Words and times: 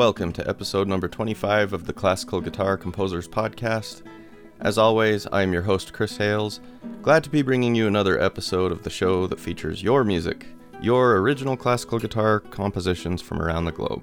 welcome 0.00 0.32
to 0.32 0.48
episode 0.48 0.88
number 0.88 1.06
25 1.06 1.74
of 1.74 1.84
the 1.84 1.92
Classical 1.92 2.40
Guitar 2.40 2.78
Composers 2.78 3.28
Podcast. 3.28 4.00
As 4.58 4.78
always, 4.78 5.26
I 5.26 5.42
am 5.42 5.52
your 5.52 5.60
host, 5.60 5.92
Chris 5.92 6.16
Hales. 6.16 6.58
Glad 7.02 7.22
to 7.24 7.28
be 7.28 7.42
bringing 7.42 7.74
you 7.74 7.86
another 7.86 8.18
episode 8.18 8.72
of 8.72 8.82
the 8.82 8.88
show 8.88 9.26
that 9.26 9.38
features 9.38 9.82
your 9.82 10.02
music, 10.02 10.46
your 10.80 11.18
original 11.18 11.54
classical 11.54 11.98
guitar 11.98 12.40
compositions 12.40 13.20
from 13.20 13.42
around 13.42 13.66
the 13.66 13.72
globe. 13.72 14.02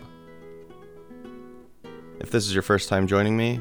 If 2.19 2.29
this 2.29 2.45
is 2.45 2.53
your 2.53 2.61
first 2.61 2.89
time 2.89 3.07
joining 3.07 3.35
me, 3.35 3.59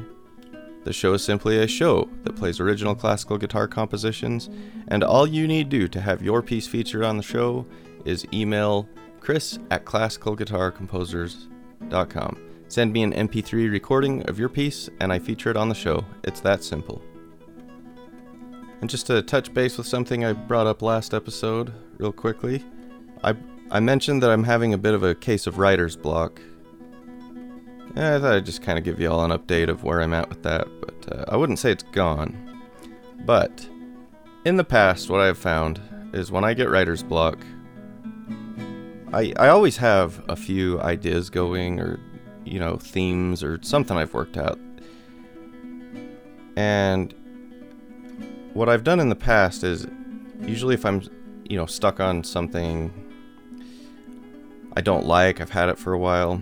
the 0.83 0.93
show 0.93 1.13
is 1.13 1.23
simply 1.23 1.57
a 1.57 1.67
show 1.67 2.07
that 2.21 2.35
plays 2.35 2.59
original 2.59 2.93
classical 2.93 3.39
guitar 3.39 3.67
compositions, 3.67 4.47
and 4.89 5.03
all 5.03 5.25
you 5.25 5.47
need 5.47 5.69
do 5.69 5.87
to 5.87 6.01
have 6.01 6.21
your 6.21 6.43
piece 6.43 6.67
featured 6.67 7.03
on 7.03 7.17
the 7.17 7.23
show 7.23 7.65
is 8.05 8.27
email 8.31 8.87
chris 9.21 9.57
at 9.71 9.85
classicalguitarcomposers.com. 9.85 11.56
Send 12.69 12.91
me 12.91 13.03
an 13.03 13.13
MP3 13.13 13.71
recording 13.71 14.27
of 14.29 14.37
your 14.37 14.49
piece, 14.49 14.89
and 14.99 15.13
I 15.13 15.19
feature 15.19 15.49
it 15.49 15.57
on 15.57 15.69
the 15.69 15.75
show. 15.75 16.03
It's 16.23 16.41
that 16.41 16.63
simple. 16.63 17.01
And 18.81 18.89
just 18.89 19.07
to 19.07 19.21
touch 19.21 19.53
base 19.53 19.77
with 19.77 19.87
something 19.87 20.25
I 20.25 20.33
brought 20.33 20.67
up 20.67 20.81
last 20.81 21.13
episode, 21.13 21.73
real 21.97 22.11
quickly, 22.11 22.63
I, 23.23 23.35
I 23.71 23.79
mentioned 23.79 24.21
that 24.21 24.29
I'm 24.29 24.43
having 24.43 24.73
a 24.73 24.77
bit 24.77 24.93
of 24.93 25.03
a 25.03 25.15
case 25.15 25.47
of 25.47 25.59
writer's 25.59 25.95
block. 25.95 26.41
Eh, 27.95 28.15
I 28.15 28.19
thought 28.19 28.33
I'd 28.33 28.45
just 28.45 28.61
kind 28.61 28.77
of 28.77 28.83
give 28.83 28.99
you 28.99 29.09
all 29.09 29.23
an 29.23 29.31
update 29.31 29.69
of 29.69 29.83
where 29.83 30.01
I'm 30.01 30.13
at 30.13 30.29
with 30.29 30.43
that, 30.43 30.67
but 30.81 31.17
uh, 31.17 31.25
I 31.29 31.37
wouldn't 31.37 31.59
say 31.59 31.71
it's 31.71 31.83
gone. 31.83 32.61
But 33.25 33.67
in 34.45 34.57
the 34.57 34.63
past, 34.63 35.09
what 35.09 35.21
I've 35.21 35.37
found 35.37 35.81
is 36.13 36.31
when 36.31 36.43
I 36.43 36.53
get 36.53 36.69
writer's 36.69 37.01
block, 37.01 37.39
I, 39.13 39.33
I 39.37 39.47
always 39.47 39.77
have 39.77 40.23
a 40.27 40.35
few 40.35 40.81
ideas 40.81 41.29
going 41.29 41.79
or 41.79 41.99
you 42.43 42.59
know 42.59 42.77
themes 42.77 43.43
or 43.43 43.59
something 43.61 43.95
I've 43.95 44.13
worked 44.13 44.37
out. 44.37 44.59
And 46.55 47.13
what 48.53 48.67
I've 48.67 48.83
done 48.83 48.99
in 48.99 49.09
the 49.09 49.15
past 49.15 49.63
is 49.63 49.87
usually 50.41 50.73
if 50.73 50.85
I'm 50.85 51.01
you 51.49 51.57
know 51.57 51.65
stuck 51.65 51.99
on 51.99 52.23
something 52.23 52.91
I 54.75 54.81
don't 54.81 55.05
like, 55.05 55.41
I've 55.41 55.49
had 55.49 55.69
it 55.69 55.79
for 55.79 55.93
a 55.93 55.97
while, 55.97 56.41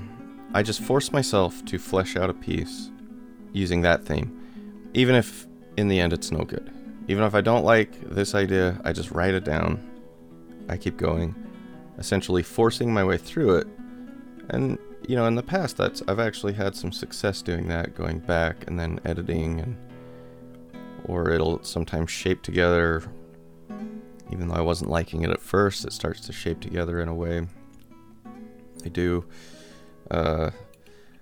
I 0.53 0.63
just 0.63 0.81
force 0.81 1.11
myself 1.11 1.63
to 1.65 1.77
flesh 1.77 2.17
out 2.17 2.29
a 2.29 2.33
piece 2.33 2.89
using 3.53 3.81
that 3.81 4.03
theme. 4.03 4.89
Even 4.93 5.15
if 5.15 5.45
in 5.77 5.87
the 5.87 5.99
end 5.99 6.13
it's 6.13 6.31
no 6.31 6.43
good. 6.43 6.71
Even 7.07 7.23
if 7.23 7.35
I 7.35 7.41
don't 7.41 7.63
like 7.63 8.09
this 8.09 8.33
idea, 8.33 8.81
I 8.83 8.91
just 8.91 9.11
write 9.11 9.35
it 9.35 9.43
down. 9.43 9.79
I 10.67 10.77
keep 10.77 10.97
going, 10.97 11.35
essentially 11.97 12.43
forcing 12.43 12.93
my 12.93 13.03
way 13.03 13.17
through 13.17 13.55
it. 13.55 13.67
And 14.49 14.77
you 15.07 15.15
know, 15.15 15.25
in 15.25 15.35
the 15.35 15.43
past, 15.43 15.77
that's 15.77 16.01
I've 16.07 16.19
actually 16.19 16.53
had 16.53 16.75
some 16.75 16.91
success 16.91 17.41
doing 17.41 17.67
that, 17.67 17.95
going 17.95 18.19
back 18.19 18.67
and 18.67 18.79
then 18.79 18.99
editing, 19.05 19.59
and 19.59 19.77
or 21.05 21.29
it'll 21.29 21.63
sometimes 21.63 22.11
shape 22.11 22.41
together. 22.41 23.03
Even 24.31 24.47
though 24.47 24.55
I 24.55 24.61
wasn't 24.61 24.89
liking 24.89 25.23
it 25.23 25.29
at 25.29 25.39
first, 25.39 25.85
it 25.85 25.93
starts 25.93 26.21
to 26.21 26.33
shape 26.33 26.59
together 26.59 26.99
in 26.99 27.07
a 27.07 27.13
way. 27.13 27.47
I 28.83 28.89
do. 28.89 29.25
Uh, 30.09 30.49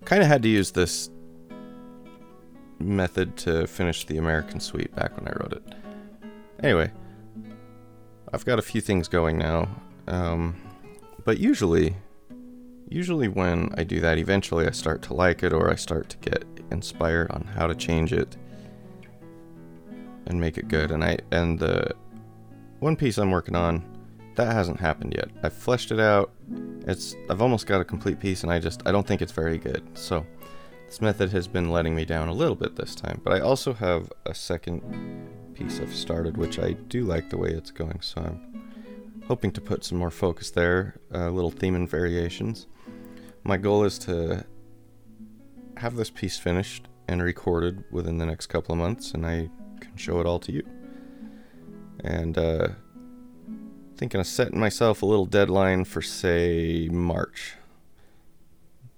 kind 0.06 0.22
of 0.22 0.28
had 0.28 0.42
to 0.44 0.50
use 0.50 0.72
this 0.72 1.10
method 2.80 3.36
to 3.38 3.68
finish 3.68 4.06
the 4.06 4.18
American 4.18 4.60
Suite 4.60 4.94
back 4.96 5.16
when 5.18 5.28
I 5.28 5.32
wrote 5.40 5.54
it. 5.54 5.64
Anyway, 6.62 6.92
I've 8.32 8.46
got 8.46 8.60
a 8.60 8.62
few 8.62 8.82
things 8.82 9.08
going 9.08 9.38
now, 9.38 9.70
um, 10.08 10.56
but 11.26 11.38
usually 11.40 11.96
usually 12.90 13.28
when 13.28 13.74
I 13.76 13.84
do 13.84 14.00
that, 14.02 14.18
eventually 14.18 14.68
I 14.68 14.72
start 14.72 15.02
to 15.04 15.14
like 15.14 15.44
it 15.44 15.52
or 15.52 15.72
I 15.72 15.76
start 15.76 16.10
to 16.10 16.18
get 16.18 16.46
inspired 16.72 17.32
on 17.32 17.44
how 17.44 17.68
to 17.68 17.76
change 17.76 18.14
it 18.14 18.38
and 20.28 20.40
make 20.40 20.58
it 20.58 20.68
good. 20.68 20.92
And 20.92 21.04
I 21.04 21.18
and 21.32 21.60
the 21.60 21.92
one 22.80 22.96
piece 22.96 23.18
I'm 23.18 23.32
working 23.32 23.56
on 23.56 23.84
that 24.36 24.52
hasn't 24.52 24.80
happened 24.80 25.14
yet. 25.16 25.30
I've 25.44 25.54
fleshed 25.54 25.92
it 25.92 26.00
out. 26.00 26.32
It's 26.88 27.16
I've 27.30 27.42
almost 27.42 27.68
got 27.68 27.82
a 27.82 27.86
complete 27.86 28.20
piece 28.20 28.44
and 28.44 28.52
I 28.52 28.60
just 28.60 28.82
I 28.86 28.92
don't 28.92 29.06
think 29.06 29.22
it's 29.22 29.32
very 29.32 29.58
good. 29.58 29.84
So 29.94 30.26
this 30.88 31.02
method 31.02 31.32
has 31.32 31.48
been 31.48 31.72
letting 31.72 31.96
me 31.96 32.06
down 32.06 32.28
a 32.28 32.34
little 32.34 32.56
bit 32.56 32.76
this 32.76 32.96
time, 32.96 33.22
but 33.24 33.34
I 33.34 33.40
also 33.40 33.74
have 33.74 34.12
a 34.26 34.34
second 34.34 34.82
piece 35.54 35.80
I've 35.80 35.94
started 35.94 36.38
which 36.38 36.60
I 36.60 36.74
do 36.74 37.04
like 37.04 37.30
the 37.30 37.38
way 37.38 37.50
it's 37.50 37.72
going. 37.72 38.02
So 38.02 38.22
I'm 38.22 38.73
hoping 39.28 39.52
to 39.52 39.62
put 39.62 39.84
some 39.84 39.98
more 39.98 40.12
focus 40.12 40.52
there, 40.52 41.00
uh, 41.14 41.30
little 41.30 41.52
theme 41.52 41.76
and 41.76 41.90
variations 41.90 42.68
my 43.44 43.58
goal 43.58 43.84
is 43.84 44.00
to 44.00 44.46
have 45.78 45.96
this 45.96 46.10
piece 46.10 46.38
finished 46.38 46.88
and 47.08 47.22
recorded 47.22 47.84
within 47.92 48.18
the 48.18 48.26
next 48.26 48.48
couple 48.48 48.74
of 48.74 48.80
months, 48.80 49.12
and 49.12 49.26
I 49.26 49.50
can 49.82 49.98
show 49.98 50.20
it 50.20 50.26
all 50.26 50.40
to 50.40 50.52
you. 50.52 50.64
And 52.04 52.38
uh, 52.38 52.70
thinking 53.98 54.22
of 54.22 54.28
setting 54.28 54.60
myself 54.60 55.02
a 55.02 55.06
little 55.06 55.26
deadline 55.26 55.84
for, 55.84 56.02
say, 56.02 56.88
March. 56.90 57.56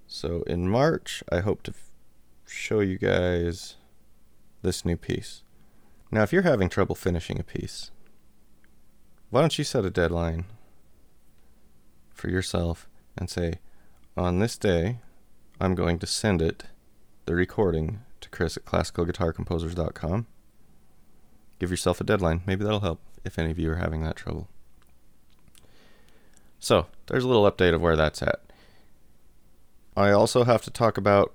So 0.07 0.43
in 0.43 0.69
March, 0.69 1.23
I 1.31 1.39
hope 1.39 1.63
to 1.63 1.71
f- 1.71 1.91
show 2.47 2.79
you 2.79 2.97
guys 2.97 3.77
this 4.61 4.85
new 4.85 4.95
piece. 4.95 5.41
Now, 6.11 6.21
if 6.21 6.31
you're 6.31 6.43
having 6.43 6.69
trouble 6.69 6.95
finishing 6.95 7.39
a 7.39 7.43
piece, 7.43 7.91
why 9.35 9.41
don't 9.41 9.57
you 9.57 9.65
set 9.65 9.83
a 9.83 9.89
deadline 9.89 10.45
for 12.13 12.29
yourself 12.29 12.87
and 13.17 13.29
say, 13.29 13.59
on 14.15 14.39
this 14.39 14.57
day, 14.57 14.99
I'm 15.59 15.75
going 15.75 15.99
to 15.99 16.07
send 16.07 16.41
it, 16.41 16.63
the 17.25 17.35
recording, 17.35 17.99
to 18.21 18.29
Chris 18.29 18.55
at 18.55 18.63
classicalguitarcomposers.com. 18.63 20.27
Give 21.59 21.69
yourself 21.69 21.99
a 21.99 22.05
deadline. 22.05 22.43
Maybe 22.45 22.63
that'll 22.63 22.79
help 22.79 23.01
if 23.25 23.37
any 23.37 23.51
of 23.51 23.59
you 23.59 23.69
are 23.73 23.75
having 23.75 24.05
that 24.05 24.15
trouble. 24.15 24.47
So, 26.57 26.87
there's 27.07 27.25
a 27.25 27.27
little 27.27 27.51
update 27.51 27.73
of 27.73 27.81
where 27.81 27.97
that's 27.97 28.21
at. 28.21 28.39
I 29.97 30.11
also 30.11 30.45
have 30.45 30.61
to 30.61 30.71
talk 30.71 30.97
about 30.97 31.33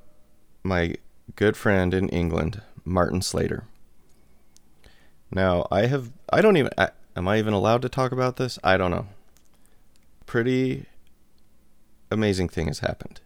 my 0.62 0.94
good 1.36 1.54
friend 1.54 1.92
in 1.92 2.08
England, 2.08 2.62
Martin 2.82 3.20
Slater. 3.20 3.64
Now, 5.30 5.68
I 5.70 5.84
have, 5.84 6.12
I 6.32 6.40
don't 6.40 6.56
even, 6.56 6.72
am 7.20 7.28
I 7.28 7.38
even 7.38 7.52
allowed 7.52 7.82
to 7.82 7.90
talk 7.90 8.12
about 8.12 8.36
this? 8.36 8.58
I 8.64 8.78
don't 8.78 8.90
know. 8.90 9.06
Pretty 10.24 10.86
amazing 12.10 12.48
thing 12.48 12.66
has 12.66 12.78
happened. 12.78 13.20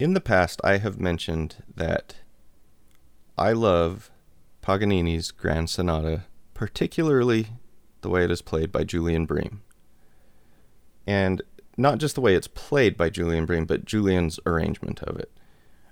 In 0.00 0.12
the 0.12 0.20
past, 0.20 0.60
I 0.64 0.78
have 0.78 0.98
mentioned 0.98 1.62
that 1.72 2.16
I 3.38 3.52
love 3.52 4.10
Paganini's 4.60 5.30
Grand 5.30 5.70
Sonata, 5.70 6.24
particularly 6.52 7.46
the 8.00 8.08
way 8.08 8.24
it 8.24 8.32
is 8.32 8.42
played 8.42 8.72
by 8.72 8.82
Julian 8.82 9.24
Bream. 9.24 9.62
And 11.06 11.42
not 11.76 11.98
just 11.98 12.16
the 12.16 12.20
way 12.20 12.34
it's 12.34 12.48
played 12.48 12.96
by 12.96 13.08
Julian 13.08 13.46
Bream, 13.46 13.66
but 13.66 13.84
Julian's 13.84 14.40
arrangement 14.46 15.00
of 15.04 15.16
it. 15.16 15.30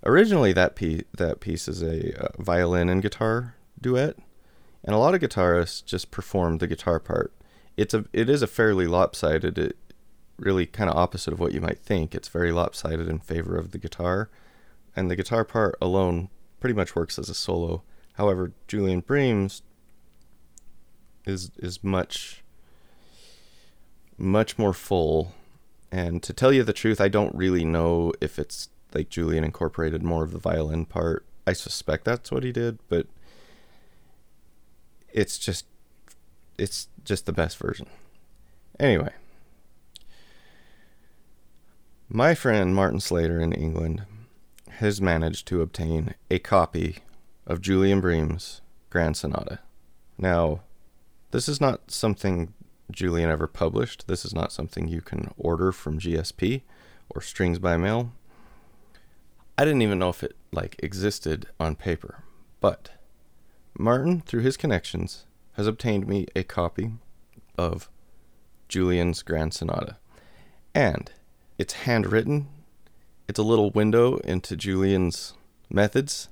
Originally, 0.04 0.52
that 0.52 0.74
piece, 0.74 1.04
that 1.16 1.38
piece 1.38 1.68
is 1.68 1.80
a 1.80 2.24
uh, 2.24 2.42
violin 2.42 2.88
and 2.88 3.02
guitar 3.02 3.54
duet, 3.80 4.16
and 4.84 4.94
a 4.94 4.98
lot 4.98 5.14
of 5.14 5.20
guitarists 5.20 5.84
just 5.84 6.10
perform 6.10 6.58
the 6.58 6.66
guitar 6.66 6.98
part. 6.98 7.32
It's 7.76 7.94
a 7.94 8.04
it 8.12 8.28
is 8.28 8.42
a 8.42 8.46
fairly 8.46 8.86
lopsided. 8.86 9.58
It, 9.58 9.76
really 10.38 10.66
kind 10.66 10.90
of 10.90 10.96
opposite 10.96 11.32
of 11.32 11.38
what 11.38 11.52
you 11.52 11.60
might 11.60 11.78
think. 11.78 12.14
It's 12.14 12.28
very 12.28 12.50
lopsided 12.50 13.08
in 13.08 13.20
favor 13.20 13.56
of 13.56 13.70
the 13.70 13.78
guitar, 13.78 14.28
and 14.96 15.10
the 15.10 15.16
guitar 15.16 15.44
part 15.44 15.76
alone 15.80 16.28
pretty 16.60 16.74
much 16.74 16.96
works 16.96 17.18
as 17.18 17.28
a 17.28 17.34
solo. 17.34 17.82
However, 18.14 18.52
Julian 18.68 19.00
Bream's 19.00 19.62
is 21.24 21.50
is 21.58 21.82
much 21.84 22.42
much 24.18 24.58
more 24.58 24.72
full. 24.72 25.34
And 25.90 26.22
to 26.22 26.32
tell 26.32 26.52
you 26.52 26.62
the 26.62 26.72
truth, 26.72 27.00
I 27.00 27.08
don't 27.08 27.34
really 27.34 27.64
know 27.64 28.12
if 28.20 28.38
it's 28.38 28.68
like 28.94 29.10
Julian 29.10 29.44
incorporated 29.44 30.02
more 30.02 30.24
of 30.24 30.32
the 30.32 30.38
violin 30.38 30.86
part. 30.86 31.26
I 31.46 31.52
suspect 31.52 32.04
that's 32.04 32.30
what 32.30 32.44
he 32.44 32.52
did, 32.52 32.78
but 32.88 33.06
it's 35.12 35.38
just 35.38 35.66
it's 36.58 36.88
just 37.04 37.26
the 37.26 37.32
best 37.32 37.58
version. 37.58 37.86
Anyway, 38.78 39.12
my 42.08 42.34
friend 42.34 42.74
Martin 42.74 43.00
Slater 43.00 43.40
in 43.40 43.52
England 43.52 44.04
has 44.78 45.00
managed 45.00 45.46
to 45.48 45.62
obtain 45.62 46.14
a 46.30 46.38
copy 46.38 46.98
of 47.46 47.60
Julian 47.60 48.00
Bream's 48.00 48.60
Grand 48.90 49.16
Sonata. 49.16 49.60
Now, 50.18 50.60
this 51.30 51.48
is 51.48 51.60
not 51.60 51.90
something 51.90 52.52
Julian 52.90 53.30
ever 53.30 53.46
published. 53.46 54.06
This 54.06 54.24
is 54.24 54.34
not 54.34 54.52
something 54.52 54.88
you 54.88 55.00
can 55.00 55.32
order 55.36 55.72
from 55.72 55.98
GSP 55.98 56.62
or 57.10 57.20
Strings 57.20 57.58
by 57.58 57.76
Mail. 57.76 58.12
I 59.56 59.64
didn't 59.64 59.82
even 59.82 59.98
know 59.98 60.10
if 60.10 60.22
it 60.22 60.36
like 60.52 60.76
existed 60.82 61.46
on 61.58 61.76
paper. 61.76 62.22
But 62.60 62.90
Martin, 63.78 64.20
through 64.20 64.42
his 64.42 64.56
connections, 64.56 65.26
has 65.52 65.66
obtained 65.66 66.06
me 66.06 66.26
a 66.34 66.42
copy 66.42 66.92
of 67.56 67.90
Julian's 68.68 69.22
Grand 69.22 69.54
Sonata. 69.54 69.96
And 70.74 71.10
it's 71.58 71.74
handwritten. 71.74 72.48
it's 73.28 73.38
a 73.38 73.42
little 73.42 73.70
window 73.70 74.16
into 74.18 74.56
Julian's 74.56 75.34
methods. 75.70 76.28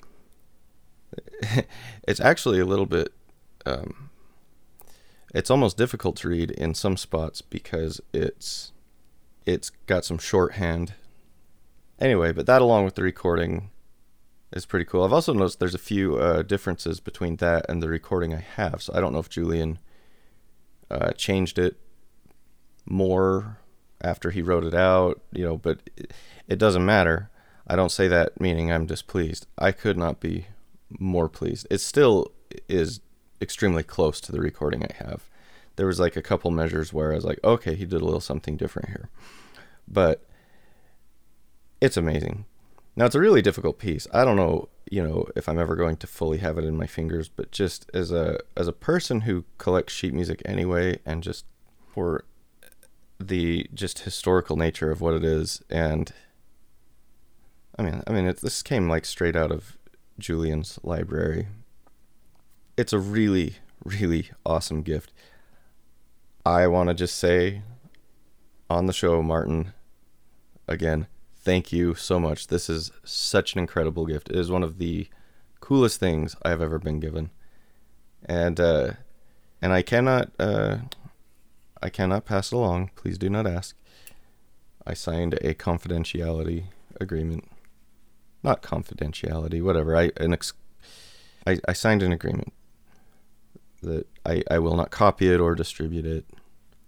it's 2.08 2.20
actually 2.20 2.60
a 2.60 2.66
little 2.66 2.86
bit 2.86 3.12
um, 3.66 4.10
it's 5.34 5.50
almost 5.50 5.76
difficult 5.76 6.16
to 6.16 6.28
read 6.28 6.50
in 6.50 6.74
some 6.74 6.96
spots 6.96 7.40
because 7.40 8.00
it's 8.12 8.72
it's 9.46 9.70
got 9.86 10.04
some 10.04 10.18
shorthand. 10.18 10.94
Anyway, 11.98 12.32
but 12.32 12.46
that 12.46 12.62
along 12.62 12.84
with 12.84 12.94
the 12.94 13.02
recording 13.02 13.70
is 14.52 14.66
pretty 14.66 14.84
cool. 14.84 15.04
I've 15.04 15.12
also 15.12 15.32
noticed 15.32 15.60
there's 15.60 15.74
a 15.74 15.78
few 15.78 16.16
uh, 16.16 16.42
differences 16.42 17.00
between 17.00 17.36
that 17.36 17.66
and 17.68 17.82
the 17.82 17.88
recording 17.88 18.34
I 18.34 18.40
have. 18.40 18.82
So 18.82 18.92
I 18.94 19.00
don't 19.00 19.12
know 19.12 19.18
if 19.18 19.28
Julian 19.28 19.78
uh, 20.90 21.12
changed 21.12 21.58
it 21.58 21.76
more 22.84 23.58
after 24.00 24.30
he 24.30 24.42
wrote 24.42 24.64
it 24.64 24.74
out, 24.74 25.20
you 25.32 25.44
know, 25.44 25.56
but 25.56 25.80
it, 25.96 26.12
it 26.48 26.58
doesn't 26.58 26.84
matter. 26.84 27.30
I 27.66 27.76
don't 27.76 27.92
say 27.92 28.08
that 28.08 28.40
meaning 28.40 28.72
I'm 28.72 28.86
displeased. 28.86 29.46
I 29.56 29.70
could 29.72 29.96
not 29.96 30.18
be 30.18 30.46
more 30.98 31.28
pleased. 31.28 31.66
It 31.70 31.80
still 31.80 32.32
is 32.68 33.00
extremely 33.40 33.84
close 33.84 34.20
to 34.22 34.32
the 34.32 34.40
recording 34.40 34.82
I 34.82 35.04
have. 35.04 35.30
There 35.76 35.86
was 35.86 36.00
like 36.00 36.16
a 36.16 36.22
couple 36.22 36.50
measures 36.50 36.92
where 36.92 37.12
I 37.12 37.14
was 37.14 37.24
like, 37.24 37.38
okay, 37.44 37.74
he 37.74 37.84
did 37.84 38.02
a 38.02 38.04
little 38.04 38.20
something 38.20 38.56
different 38.56 38.88
here. 38.88 39.08
But 39.86 40.26
it's 41.80 41.96
amazing. 41.96 42.46
Now 42.96 43.06
it's 43.06 43.14
a 43.14 43.20
really 43.20 43.42
difficult 43.42 43.78
piece. 43.78 44.06
I 44.12 44.24
don't 44.24 44.36
know, 44.36 44.68
you 44.90 45.02
know, 45.02 45.26
if 45.36 45.48
I'm 45.48 45.58
ever 45.58 45.76
going 45.76 45.96
to 45.98 46.06
fully 46.06 46.38
have 46.38 46.58
it 46.58 46.64
in 46.64 46.76
my 46.76 46.86
fingers, 46.86 47.28
but 47.28 47.50
just 47.50 47.90
as 47.94 48.10
a 48.10 48.40
as 48.56 48.68
a 48.68 48.72
person 48.72 49.22
who 49.22 49.44
collects 49.58 49.94
sheet 49.94 50.12
music 50.12 50.42
anyway 50.44 50.98
and 51.06 51.22
just 51.22 51.44
for 51.86 52.24
the 53.18 53.68
just 53.74 54.00
historical 54.00 54.56
nature 54.56 54.90
of 54.90 55.00
what 55.00 55.14
it 55.14 55.24
is 55.24 55.62
and 55.70 56.12
I 57.78 57.82
mean, 57.82 58.02
I 58.06 58.12
mean, 58.12 58.26
it, 58.26 58.40
this 58.40 58.62
came 58.62 58.88
like 58.88 59.04
straight 59.06 59.36
out 59.36 59.50
of 59.50 59.78
Julian's 60.18 60.78
library 60.82 61.46
it's 62.80 62.94
a 62.94 62.98
really, 62.98 63.56
really 63.84 64.30
awesome 64.46 64.80
gift. 64.80 65.12
I 66.46 66.66
want 66.66 66.88
to 66.88 66.94
just 66.94 67.16
say 67.16 67.60
on 68.70 68.86
the 68.86 68.94
show, 68.94 69.22
Martin, 69.22 69.74
again, 70.66 71.06
thank 71.40 71.72
you 71.72 71.94
so 71.94 72.20
much. 72.20 72.46
This 72.48 72.70
is 72.70 72.92
such 73.04 73.54
an 73.54 73.58
incredible 73.58 74.06
gift. 74.06 74.28
It 74.30 74.36
is 74.36 74.50
one 74.50 74.62
of 74.62 74.78
the 74.78 75.08
coolest 75.60 76.00
things 76.00 76.36
I 76.42 76.50
have 76.50 76.62
ever 76.62 76.78
been 76.78 77.00
given. 77.00 77.30
And 78.24 78.60
uh, 78.60 78.92
and 79.62 79.72
I 79.72 79.82
cannot 79.82 80.30
uh, 80.38 80.78
I 81.82 81.88
cannot 81.88 82.24
pass 82.24 82.52
it 82.52 82.56
along. 82.56 82.90
Please 82.94 83.18
do 83.18 83.30
not 83.30 83.46
ask. 83.46 83.76
I 84.86 84.94
signed 84.94 85.34
a 85.34 85.54
confidentiality 85.54 86.64
agreement. 87.00 87.50
Not 88.42 88.62
confidentiality, 88.62 89.62
whatever. 89.62 89.96
I 89.96 90.10
an 90.16 90.32
ex- 90.32 90.52
I, 91.46 91.58
I 91.66 91.72
signed 91.72 92.02
an 92.02 92.12
agreement 92.12 92.52
that 93.82 94.06
I, 94.26 94.42
I 94.50 94.58
will 94.58 94.76
not 94.76 94.90
copy 94.90 95.32
it 95.32 95.40
or 95.40 95.54
distribute 95.54 96.04
it, 96.04 96.26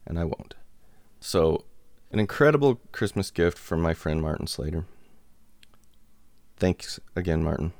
and 0.06 0.18
I 0.18 0.24
won't. 0.24 0.54
So, 1.20 1.64
an 2.12 2.20
incredible 2.20 2.78
Christmas 2.92 3.30
gift 3.30 3.56
from 3.56 3.80
my 3.80 3.94
friend 3.94 4.20
Martin 4.20 4.46
Slater. 4.46 4.84
Thanks 6.58 7.00
again, 7.16 7.42
Martin. 7.42 7.72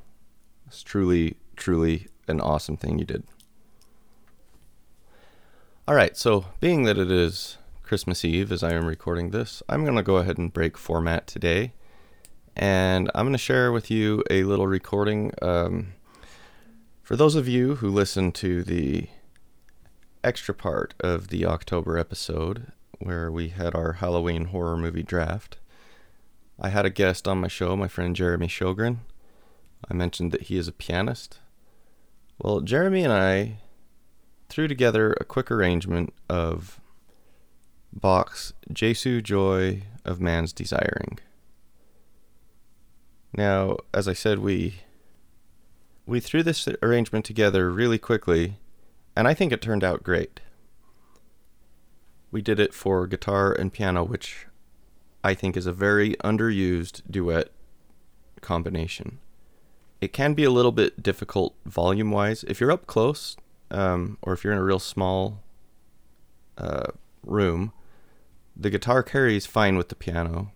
It's 0.66 0.82
truly, 0.82 1.36
truly 1.54 2.08
an 2.26 2.40
awesome 2.40 2.78
thing 2.78 2.98
you 2.98 3.04
did. 3.04 3.24
All 5.86 5.94
right, 5.94 6.16
so 6.16 6.46
being 6.60 6.84
that 6.84 6.96
it 6.96 7.10
is 7.10 7.58
Christmas 7.82 8.24
Eve 8.24 8.50
as 8.50 8.62
I 8.62 8.72
am 8.72 8.86
recording 8.86 9.30
this, 9.30 9.62
I'm 9.68 9.84
going 9.84 9.96
to 9.96 10.02
go 10.02 10.16
ahead 10.16 10.38
and 10.38 10.52
break 10.52 10.78
format 10.78 11.26
today. 11.26 11.74
And 12.56 13.10
I'm 13.14 13.26
going 13.26 13.32
to 13.32 13.38
share 13.38 13.70
with 13.70 13.90
you 13.90 14.22
a 14.30 14.44
little 14.44 14.66
recording. 14.66 15.32
Um, 15.42 15.92
for 17.02 17.16
those 17.16 17.34
of 17.34 17.48
you 17.48 17.76
who 17.76 17.90
listened 17.90 18.34
to 18.36 18.62
the 18.62 19.08
extra 20.24 20.54
part 20.54 20.94
of 21.00 21.28
the 21.28 21.44
October 21.44 21.98
episode 21.98 22.72
where 23.04 23.30
we 23.30 23.48
had 23.48 23.74
our 23.74 23.94
Halloween 23.94 24.46
horror 24.46 24.76
movie 24.76 25.02
draft, 25.02 25.58
I 26.60 26.68
had 26.68 26.86
a 26.86 26.90
guest 26.90 27.26
on 27.26 27.40
my 27.40 27.48
show, 27.48 27.76
my 27.76 27.88
friend 27.88 28.14
Jeremy 28.14 28.48
Shogren. 28.48 28.98
I 29.90 29.94
mentioned 29.94 30.32
that 30.32 30.42
he 30.42 30.56
is 30.56 30.68
a 30.68 30.72
pianist. 30.72 31.38
Well, 32.38 32.60
Jeremy 32.60 33.04
and 33.04 33.12
I 33.12 33.58
threw 34.48 34.68
together 34.68 35.12
a 35.14 35.24
quick 35.24 35.50
arrangement 35.50 36.12
of 36.28 36.80
Bach's 37.92 38.52
Jesu 38.72 39.20
Joy 39.20 39.82
of 40.04 40.20
Man's 40.20 40.52
Desiring. 40.52 41.18
Now, 43.36 43.78
as 43.94 44.08
I 44.08 44.12
said, 44.12 44.38
we 44.38 44.80
we 46.04 46.20
threw 46.20 46.42
this 46.42 46.68
arrangement 46.82 47.24
together 47.24 47.70
really 47.70 47.98
quickly, 47.98 48.58
and 49.16 49.26
I 49.26 49.34
think 49.34 49.52
it 49.52 49.62
turned 49.62 49.84
out 49.84 50.02
great. 50.02 50.40
We 52.32 52.42
did 52.42 52.58
it 52.58 52.74
for 52.74 53.06
guitar 53.06 53.52
and 53.52 53.72
piano, 53.72 54.02
which 54.02 54.46
I 55.22 55.34
think 55.34 55.56
is 55.56 55.66
a 55.66 55.72
very 55.72 56.16
underused 56.24 57.02
duet 57.08 57.50
combination. 58.40 59.18
It 60.00 60.12
can 60.12 60.34
be 60.34 60.42
a 60.42 60.50
little 60.50 60.72
bit 60.72 61.00
difficult 61.00 61.54
volume 61.64 62.10
wise. 62.10 62.42
If 62.48 62.60
you're 62.60 62.72
up 62.72 62.88
close, 62.88 63.36
um, 63.70 64.18
or 64.22 64.32
if 64.32 64.42
you're 64.42 64.52
in 64.52 64.58
a 64.58 64.64
real 64.64 64.80
small 64.80 65.42
uh, 66.58 66.90
room, 67.22 67.72
the 68.56 68.70
guitar 68.70 69.02
carries 69.02 69.46
fine 69.46 69.76
with 69.76 69.90
the 69.90 69.94
piano. 69.94 70.50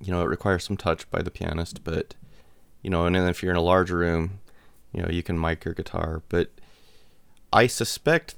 You 0.00 0.12
know, 0.12 0.22
it 0.22 0.28
requires 0.28 0.64
some 0.64 0.76
touch 0.76 1.10
by 1.10 1.22
the 1.22 1.30
pianist, 1.30 1.82
but 1.82 2.14
you 2.82 2.90
know, 2.90 3.06
and 3.06 3.16
then 3.16 3.28
if 3.28 3.42
you're 3.42 3.50
in 3.50 3.56
a 3.56 3.62
larger 3.62 3.96
room, 3.96 4.40
you 4.92 5.02
know, 5.02 5.08
you 5.08 5.22
can 5.22 5.40
mic 5.40 5.64
your 5.64 5.74
guitar. 5.74 6.22
But 6.28 6.50
I 7.52 7.66
suspect 7.66 8.36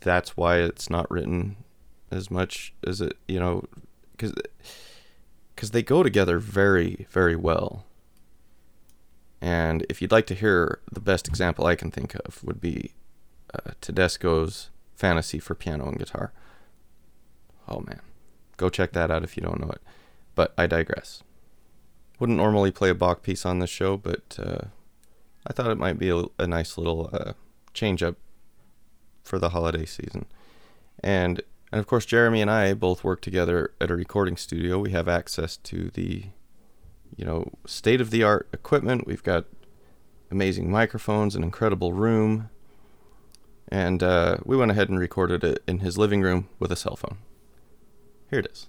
that's 0.00 0.36
why 0.36 0.58
it's 0.58 0.90
not 0.90 1.10
written 1.10 1.56
as 2.10 2.30
much 2.30 2.74
as 2.86 3.00
it, 3.00 3.16
you 3.26 3.40
know, 3.40 3.64
because 4.12 4.32
because 5.54 5.70
they 5.70 5.82
go 5.82 6.02
together 6.02 6.38
very, 6.38 7.06
very 7.10 7.36
well. 7.36 7.86
And 9.40 9.86
if 9.88 10.00
you'd 10.00 10.12
like 10.12 10.26
to 10.26 10.34
hear 10.34 10.80
the 10.90 11.00
best 11.00 11.28
example 11.28 11.66
I 11.66 11.74
can 11.74 11.90
think 11.90 12.14
of 12.14 12.42
would 12.44 12.60
be 12.60 12.92
uh, 13.54 13.72
Tedesco's 13.80 14.70
Fantasy 14.94 15.38
for 15.38 15.54
Piano 15.54 15.86
and 15.86 15.98
Guitar. 15.98 16.32
Oh 17.68 17.80
man, 17.80 18.00
go 18.56 18.68
check 18.68 18.92
that 18.92 19.10
out 19.10 19.24
if 19.24 19.36
you 19.36 19.42
don't 19.42 19.60
know 19.60 19.70
it. 19.70 19.82
But 20.34 20.52
I 20.58 20.66
digress. 20.66 21.22
Wouldn't 22.18 22.38
normally 22.38 22.70
play 22.70 22.90
a 22.90 22.94
Bach 22.94 23.22
piece 23.22 23.44
on 23.44 23.58
this 23.58 23.70
show, 23.70 23.96
but 23.96 24.38
uh, 24.42 24.66
I 25.46 25.52
thought 25.52 25.70
it 25.70 25.78
might 25.78 25.98
be 25.98 26.10
a, 26.10 26.24
a 26.38 26.46
nice 26.46 26.78
little 26.78 27.10
uh, 27.12 27.32
change 27.74 28.02
up 28.02 28.16
for 29.26 29.38
the 29.38 29.50
holiday 29.50 29.84
season. 29.84 30.26
And 31.02 31.42
and 31.72 31.80
of 31.80 31.86
course, 31.86 32.06
Jeremy 32.06 32.40
and 32.40 32.50
I 32.50 32.72
both 32.74 33.02
work 33.02 33.20
together 33.20 33.72
at 33.80 33.90
a 33.90 33.96
recording 33.96 34.36
studio. 34.36 34.78
We 34.78 34.92
have 34.92 35.08
access 35.08 35.56
to 35.58 35.90
the, 35.90 36.26
you 37.16 37.24
know, 37.24 37.50
state 37.66 38.00
of 38.00 38.10
the 38.10 38.22
art 38.22 38.48
equipment. 38.52 39.06
We've 39.06 39.22
got 39.22 39.46
amazing 40.30 40.70
microphones, 40.70 41.34
an 41.34 41.42
incredible 41.42 41.92
room, 41.92 42.50
and 43.68 44.02
uh, 44.02 44.38
we 44.44 44.56
went 44.56 44.70
ahead 44.70 44.88
and 44.88 44.98
recorded 44.98 45.42
it 45.42 45.62
in 45.66 45.80
his 45.80 45.98
living 45.98 46.22
room 46.22 46.48
with 46.58 46.70
a 46.70 46.76
cell 46.76 46.96
phone. 46.96 47.18
Here 48.30 48.38
it 48.38 48.46
is. 48.50 48.68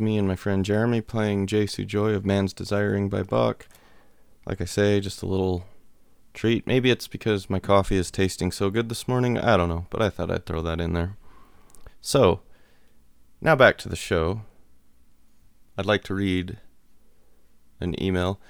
Me 0.00 0.16
and 0.16 0.26
my 0.26 0.36
friend 0.36 0.64
Jeremy 0.64 1.00
playing 1.00 1.46
Jesu 1.46 1.84
Joy 1.84 2.10
of 2.14 2.24
Man's 2.24 2.52
Desiring 2.52 3.08
by 3.08 3.22
Bach. 3.22 3.66
Like 4.46 4.60
I 4.60 4.64
say, 4.64 5.00
just 5.00 5.22
a 5.22 5.26
little 5.26 5.66
treat. 6.32 6.66
Maybe 6.66 6.90
it's 6.90 7.06
because 7.06 7.50
my 7.50 7.58
coffee 7.58 7.96
is 7.96 8.10
tasting 8.10 8.50
so 8.50 8.70
good 8.70 8.88
this 8.88 9.06
morning. 9.06 9.38
I 9.38 9.56
don't 9.56 9.68
know, 9.68 9.86
but 9.90 10.02
I 10.02 10.10
thought 10.10 10.30
I'd 10.30 10.46
throw 10.46 10.62
that 10.62 10.80
in 10.80 10.94
there. 10.94 11.16
So, 12.00 12.40
now 13.40 13.54
back 13.54 13.78
to 13.78 13.88
the 13.88 13.96
show. 13.96 14.42
I'd 15.76 15.86
like 15.86 16.02
to 16.04 16.14
read 16.14 16.58
an 17.80 18.00
email. 18.02 18.40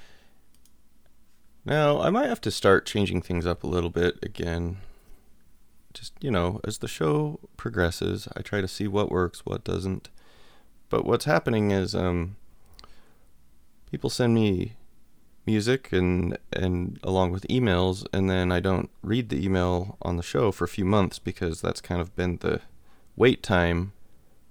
Now, 1.64 2.00
I 2.00 2.10
might 2.10 2.28
have 2.28 2.40
to 2.42 2.50
start 2.50 2.86
changing 2.86 3.22
things 3.22 3.46
up 3.46 3.64
a 3.64 3.68
little 3.68 3.90
bit 3.90 4.18
again. 4.22 4.78
Just, 5.94 6.12
you 6.20 6.30
know, 6.30 6.60
as 6.64 6.78
the 6.78 6.88
show 6.88 7.40
progresses, 7.56 8.28
I 8.36 8.42
try 8.42 8.60
to 8.60 8.68
see 8.68 8.86
what 8.86 9.10
works, 9.10 9.46
what 9.46 9.64
doesn't. 9.64 10.10
But 10.90 11.04
what's 11.04 11.24
happening 11.24 11.70
is 11.70 11.94
um, 11.94 12.36
people 13.90 14.10
send 14.10 14.34
me 14.34 14.74
music 15.46 15.92
and 15.92 16.38
and 16.52 16.98
along 17.02 17.30
with 17.30 17.46
emails 17.48 18.06
and 18.14 18.30
then 18.30 18.50
I 18.50 18.60
don't 18.60 18.88
read 19.02 19.28
the 19.28 19.44
email 19.44 19.98
on 20.00 20.16
the 20.16 20.22
show 20.22 20.50
for 20.50 20.64
a 20.64 20.68
few 20.68 20.86
months 20.86 21.18
because 21.18 21.60
that's 21.60 21.82
kind 21.82 22.00
of 22.00 22.16
been 22.16 22.38
the 22.38 22.62
wait 23.14 23.42
time 23.42 23.92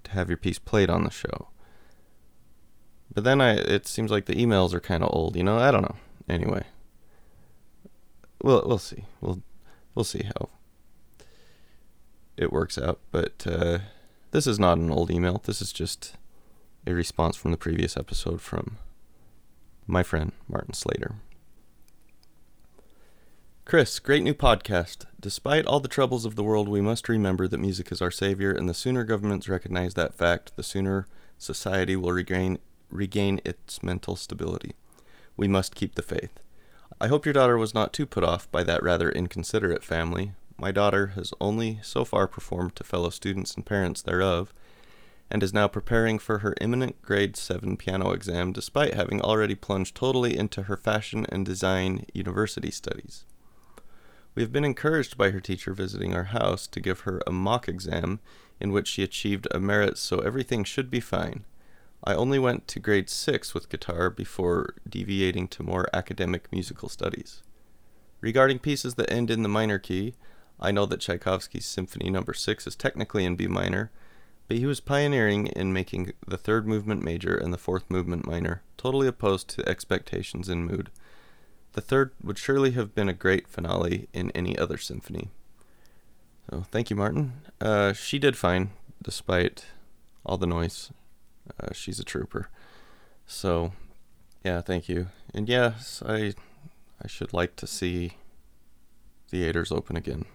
to 0.04 0.12
have 0.12 0.28
your 0.28 0.36
piece 0.36 0.60
played 0.60 0.88
on 0.88 1.02
the 1.02 1.10
show. 1.10 1.48
But 3.12 3.24
then 3.24 3.40
I 3.40 3.54
it 3.54 3.86
seems 3.86 4.10
like 4.10 4.26
the 4.26 4.34
emails 4.34 4.72
are 4.72 4.80
kind 4.80 5.02
of 5.02 5.10
old, 5.12 5.36
you 5.36 5.42
know? 5.42 5.58
I 5.58 5.70
don't 5.70 5.82
know. 5.82 5.96
Anyway. 6.28 6.64
We'll 8.44 8.62
we'll 8.66 8.78
see. 8.78 9.04
We'll 9.22 9.42
we'll 9.94 10.04
see 10.04 10.24
how 10.24 10.50
it 12.36 12.52
works 12.52 12.76
out, 12.76 13.00
but 13.10 13.46
uh, 13.46 13.78
this 14.32 14.46
is 14.46 14.58
not 14.58 14.76
an 14.76 14.90
old 14.90 15.10
email. 15.10 15.40
This 15.44 15.62
is 15.62 15.72
just 15.72 16.16
a 16.86 16.94
response 16.94 17.36
from 17.36 17.50
the 17.50 17.56
previous 17.56 17.96
episode 17.96 18.40
from 18.40 18.78
my 19.86 20.02
friend 20.02 20.32
Martin 20.48 20.74
Slater. 20.74 21.16
Chris, 23.64 23.98
great 23.98 24.22
new 24.22 24.34
podcast. 24.34 25.06
Despite 25.18 25.64
all 25.64 25.80
the 25.80 25.88
troubles 25.88 26.26
of 26.26 26.36
the 26.36 26.42
world, 26.42 26.68
we 26.68 26.82
must 26.82 27.08
remember 27.08 27.48
that 27.48 27.58
music 27.58 27.90
is 27.90 28.02
our 28.02 28.10
savior, 28.10 28.52
and 28.52 28.68
the 28.68 28.74
sooner 28.74 29.04
governments 29.04 29.48
recognize 29.48 29.94
that 29.94 30.14
fact, 30.14 30.54
the 30.56 30.62
sooner 30.62 31.06
society 31.38 31.96
will 31.96 32.12
regain 32.12 32.58
regain 32.90 33.40
its 33.44 33.82
mental 33.82 34.16
stability. 34.16 34.72
We 35.36 35.48
must 35.48 35.74
keep 35.74 35.94
the 35.94 36.02
faith. 36.02 36.38
I 37.00 37.08
hope 37.08 37.24
your 37.24 37.32
daughter 37.32 37.56
was 37.56 37.74
not 37.74 37.92
too 37.92 38.06
put 38.06 38.22
off 38.22 38.50
by 38.52 38.62
that 38.64 38.82
rather 38.82 39.10
inconsiderate 39.10 39.82
family. 39.82 40.32
My 40.58 40.70
daughter 40.70 41.08
has 41.16 41.32
only 41.40 41.80
so 41.82 42.04
far 42.04 42.28
performed 42.28 42.76
to 42.76 42.84
fellow 42.84 43.10
students 43.10 43.54
and 43.54 43.66
parents 43.66 44.02
thereof, 44.02 44.52
and 45.34 45.42
is 45.42 45.52
now 45.52 45.66
preparing 45.66 46.16
for 46.16 46.38
her 46.38 46.54
imminent 46.60 47.02
grade 47.02 47.36
7 47.36 47.76
piano 47.76 48.12
exam 48.12 48.52
despite 48.52 48.94
having 48.94 49.20
already 49.20 49.56
plunged 49.56 49.96
totally 49.96 50.38
into 50.38 50.62
her 50.62 50.76
fashion 50.76 51.26
and 51.28 51.44
design 51.44 52.06
university 52.14 52.70
studies. 52.70 53.24
We 54.36 54.44
have 54.44 54.52
been 54.52 54.64
encouraged 54.64 55.18
by 55.18 55.30
her 55.30 55.40
teacher 55.40 55.74
visiting 55.74 56.14
our 56.14 56.30
house 56.30 56.68
to 56.68 56.78
give 56.78 57.00
her 57.00 57.20
a 57.26 57.32
mock 57.32 57.68
exam 57.68 58.20
in 58.60 58.70
which 58.70 58.86
she 58.86 59.02
achieved 59.02 59.48
a 59.50 59.58
merit, 59.58 59.98
so 59.98 60.20
everything 60.20 60.62
should 60.62 60.88
be 60.88 61.00
fine. 61.00 61.44
I 62.04 62.14
only 62.14 62.38
went 62.38 62.68
to 62.68 62.78
grade 62.78 63.10
6 63.10 63.54
with 63.54 63.68
guitar 63.68 64.10
before 64.10 64.76
deviating 64.88 65.48
to 65.48 65.64
more 65.64 65.88
academic 65.92 66.52
musical 66.52 66.88
studies. 66.88 67.42
Regarding 68.20 68.60
pieces 68.60 68.94
that 68.94 69.12
end 69.12 69.32
in 69.32 69.42
the 69.42 69.48
minor 69.48 69.80
key, 69.80 70.14
I 70.60 70.70
know 70.70 70.86
that 70.86 71.00
Tchaikovsky's 71.00 71.66
Symphony 71.66 72.08
No. 72.08 72.22
6 72.24 72.68
is 72.68 72.76
technically 72.76 73.24
in 73.24 73.34
B 73.34 73.48
minor, 73.48 73.90
but 74.48 74.56
he 74.56 74.66
was 74.66 74.80
pioneering 74.80 75.46
in 75.48 75.72
making 75.72 76.12
the 76.26 76.36
third 76.36 76.66
movement 76.66 77.02
major 77.02 77.34
and 77.34 77.52
the 77.52 77.58
fourth 77.58 77.90
movement 77.90 78.26
minor, 78.26 78.62
totally 78.76 79.06
opposed 79.06 79.48
to 79.48 79.68
expectations 79.68 80.48
in 80.48 80.64
mood. 80.64 80.90
The 81.72 81.80
third 81.80 82.12
would 82.22 82.38
surely 82.38 82.72
have 82.72 82.94
been 82.94 83.08
a 83.08 83.14
great 83.14 83.48
finale 83.48 84.08
in 84.12 84.30
any 84.30 84.56
other 84.56 84.78
symphony. 84.78 85.30
So 86.50 86.64
thank 86.70 86.90
you, 86.90 86.96
Martin. 86.96 87.32
Uh, 87.60 87.92
she 87.92 88.18
did 88.18 88.36
fine, 88.36 88.70
despite 89.02 89.64
all 90.24 90.36
the 90.36 90.46
noise. 90.46 90.90
Uh, 91.58 91.72
she's 91.72 91.98
a 91.98 92.04
trooper. 92.04 92.48
So, 93.26 93.72
yeah, 94.44 94.60
thank 94.60 94.88
you. 94.88 95.08
And 95.32 95.48
yes, 95.48 96.02
I, 96.06 96.34
I 97.02 97.08
should 97.08 97.32
like 97.32 97.56
to 97.56 97.66
see 97.66 98.18
theaters 99.28 99.72
open 99.72 99.96
again 99.96 100.26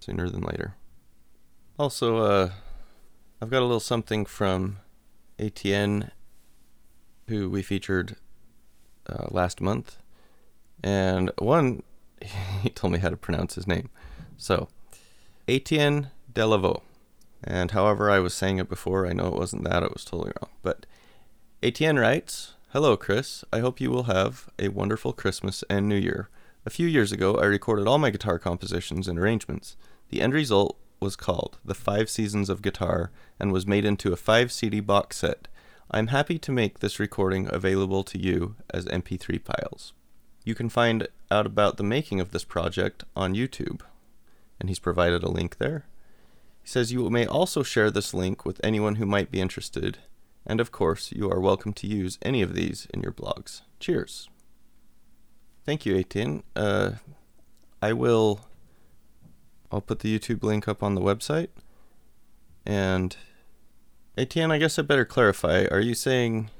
sooner 0.00 0.28
than 0.28 0.40
later. 0.40 0.74
Also, 1.78 2.16
uh, 2.16 2.50
I've 3.40 3.50
got 3.50 3.60
a 3.60 3.66
little 3.66 3.78
something 3.78 4.26
from 4.26 4.78
Etienne, 5.38 6.10
who 7.28 7.48
we 7.48 7.62
featured 7.62 8.16
uh, 9.08 9.26
last 9.30 9.60
month, 9.60 9.98
and 10.82 11.30
one 11.38 11.84
he 12.62 12.70
told 12.70 12.92
me 12.92 12.98
how 12.98 13.10
to 13.10 13.16
pronounce 13.16 13.54
his 13.54 13.66
name. 13.66 13.90
So, 14.36 14.68
Etienne 15.46 16.10
Delavaux. 16.32 16.82
And 17.44 17.70
however 17.70 18.10
I 18.10 18.18
was 18.18 18.34
saying 18.34 18.58
it 18.58 18.68
before, 18.68 19.06
I 19.06 19.12
know 19.12 19.28
it 19.28 19.38
wasn't 19.38 19.62
that, 19.62 19.84
it 19.84 19.92
was 19.92 20.04
totally 20.04 20.32
wrong. 20.42 20.50
But 20.62 20.84
Etienne 21.62 22.00
writes 22.00 22.54
Hello, 22.70 22.96
Chris. 22.96 23.44
I 23.52 23.60
hope 23.60 23.80
you 23.80 23.92
will 23.92 24.04
have 24.04 24.48
a 24.58 24.68
wonderful 24.68 25.12
Christmas 25.12 25.62
and 25.70 25.88
New 25.88 25.96
Year. 25.96 26.28
A 26.66 26.70
few 26.70 26.88
years 26.88 27.12
ago, 27.12 27.36
I 27.36 27.44
recorded 27.44 27.86
all 27.86 27.98
my 27.98 28.10
guitar 28.10 28.40
compositions 28.40 29.06
and 29.06 29.16
arrangements. 29.16 29.76
The 30.10 30.20
end 30.20 30.34
result 30.34 30.76
was 31.00 31.16
called 31.16 31.58
The 31.64 31.74
Five 31.74 32.10
Seasons 32.10 32.48
of 32.48 32.62
Guitar 32.62 33.10
and 33.38 33.52
was 33.52 33.66
made 33.66 33.84
into 33.84 34.12
a 34.12 34.16
5 34.16 34.50
CD 34.52 34.80
box 34.80 35.18
set. 35.18 35.48
I'm 35.90 36.08
happy 36.08 36.38
to 36.38 36.52
make 36.52 36.80
this 36.80 36.98
recording 36.98 37.48
available 37.50 38.04
to 38.04 38.18
you 38.18 38.56
as 38.70 38.84
MP3 38.86 39.40
files. 39.40 39.92
You 40.44 40.54
can 40.54 40.68
find 40.68 41.08
out 41.30 41.46
about 41.46 41.76
the 41.76 41.82
making 41.82 42.20
of 42.20 42.30
this 42.30 42.44
project 42.44 43.04
on 43.14 43.34
YouTube, 43.34 43.80
and 44.58 44.68
he's 44.68 44.78
provided 44.78 45.22
a 45.22 45.30
link 45.30 45.58
there. 45.58 45.86
He 46.62 46.68
says 46.68 46.92
you 46.92 47.08
may 47.10 47.26
also 47.26 47.62
share 47.62 47.90
this 47.90 48.12
link 48.12 48.44
with 48.44 48.60
anyone 48.62 48.96
who 48.96 49.06
might 49.06 49.30
be 49.30 49.40
interested, 49.40 49.98
and 50.46 50.60
of 50.60 50.72
course, 50.72 51.12
you 51.12 51.30
are 51.30 51.40
welcome 51.40 51.72
to 51.74 51.86
use 51.86 52.18
any 52.22 52.42
of 52.42 52.54
these 52.54 52.86
in 52.92 53.02
your 53.02 53.12
blogs. 53.12 53.62
Cheers. 53.80 54.28
Thank 55.64 55.84
you, 55.84 55.96
Etienne. 55.96 56.42
Uh, 56.56 56.92
I 57.82 57.92
will. 57.92 58.40
I'll 59.70 59.80
put 59.80 60.00
the 60.00 60.18
YouTube 60.18 60.42
link 60.42 60.66
up 60.66 60.82
on 60.82 60.94
the 60.94 61.00
website. 61.00 61.48
And 62.64 63.16
Etienne, 64.16 64.50
I 64.50 64.58
guess 64.58 64.78
I 64.78 64.82
better 64.82 65.04
clarify. 65.04 65.66
Are 65.70 65.80
you 65.80 65.94
saying 65.94 66.50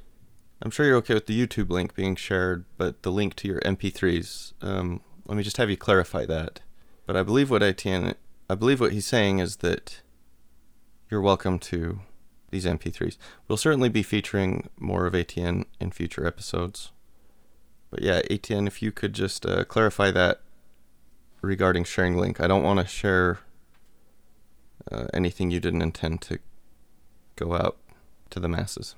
I'm 0.60 0.70
sure 0.70 0.86
you're 0.86 0.96
okay 0.96 1.14
with 1.14 1.26
the 1.26 1.46
YouTube 1.46 1.70
link 1.70 1.94
being 1.94 2.16
shared, 2.16 2.64
but 2.76 3.02
the 3.02 3.12
link 3.12 3.36
to 3.36 3.48
your 3.48 3.60
MP3s, 3.60 4.54
um, 4.60 5.00
let 5.26 5.36
me 5.36 5.42
just 5.42 5.56
have 5.56 5.70
you 5.70 5.76
clarify 5.76 6.26
that. 6.26 6.60
But 7.06 7.16
I 7.16 7.22
believe 7.22 7.50
what 7.50 7.62
Etienne, 7.62 8.14
I 8.50 8.54
believe 8.56 8.80
what 8.80 8.92
he's 8.92 9.06
saying 9.06 9.38
is 9.38 9.56
that 9.56 10.02
you're 11.10 11.20
welcome 11.20 11.58
to 11.60 12.00
these 12.50 12.64
MP3s. 12.64 13.16
We'll 13.46 13.56
certainly 13.56 13.88
be 13.88 14.02
featuring 14.02 14.68
more 14.78 15.06
of 15.06 15.14
Etienne 15.14 15.64
in 15.80 15.92
future 15.92 16.26
episodes. 16.26 16.90
But 17.90 18.02
yeah, 18.02 18.22
Etienne, 18.28 18.66
if 18.66 18.82
you 18.82 18.90
could 18.90 19.12
just 19.12 19.46
uh, 19.46 19.64
clarify 19.64 20.10
that 20.10 20.40
regarding 21.40 21.84
sharing 21.84 22.16
link. 22.16 22.40
I 22.40 22.46
don't 22.46 22.62
want 22.62 22.80
to 22.80 22.86
share 22.86 23.38
uh, 24.90 25.06
anything 25.12 25.50
you 25.50 25.60
didn't 25.60 25.82
intend 25.82 26.22
to 26.22 26.38
go 27.36 27.54
out 27.54 27.76
to 28.30 28.40
the 28.40 28.48
masses. 28.48 28.94